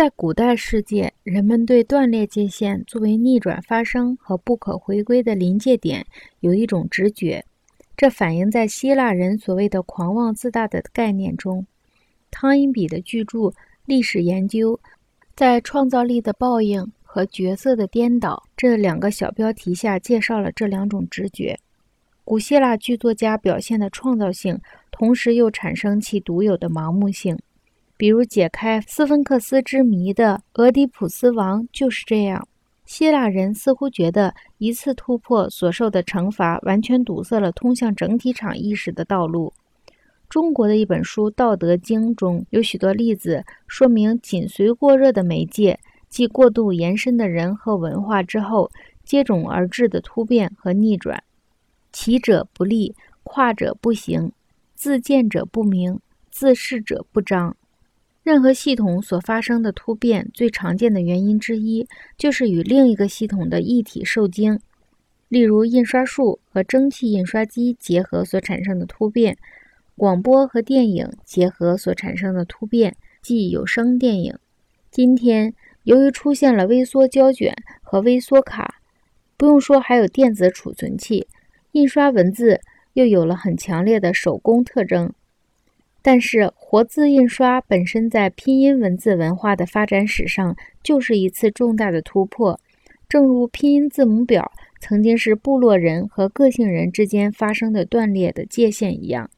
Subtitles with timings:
[0.00, 6.06] 在古代世界，人们对断裂界限作为逆转发生和不可回归的临界点
[6.38, 7.44] 有一种直觉，
[7.98, 11.66] 这反映在希腊人所谓的狂妄自大的概念中。
[12.30, 13.38] 汤因比的巨著
[13.84, 14.72] 《历史研究》
[15.36, 21.58] 在“创造力的报应”和“角色的颠倒”这两个小标题下介绍了这两种直觉。
[22.24, 24.58] 古希腊剧作家表现的创造性，
[24.90, 27.38] 同时又产生其独有的盲目性。
[28.00, 32.48] 比如解开斯芬克斯之谜的俄狄浦斯王就是这样。
[32.86, 39.52] 希腊人似乎觉得一次突破所受的惩罚完全堵塞了通向整体场意识的道路。
[40.30, 45.78] 中国的一本书《道德经》中有许多例子，说明紧随过热的媒介，
[46.08, 48.70] 即过度延伸的人和文化之后
[49.04, 51.22] 接踵而至的突变和逆转。
[51.92, 52.94] 起者不立，
[53.24, 54.32] 跨者不行，
[54.74, 57.54] 自见者不明，自是者不彰。
[58.22, 61.88] 任何系统所发生的突变，最常见的原因之一
[62.18, 64.60] 就是与另一个系统的一体受精。
[65.28, 69.38] 例如，印刷术和蒸汽印刷机结合所产生的突变，
[69.96, 74.36] 广播和电影结合所产生的突变，即有声电影。
[74.90, 78.82] 今天，由于出现了微缩胶卷和微缩卡，
[79.36, 81.26] 不用说还有电子储存器，
[81.72, 82.60] 印刷文字
[82.92, 85.12] 又有了很强烈的手工特征。
[86.02, 92.58] 但是，活字印刷本身在拼音文字文化的发展史上就是一次重大的突破，
[93.08, 99.30] 正如拼音字母表曾经是部落人和个性人之间发生的断裂的界限一样。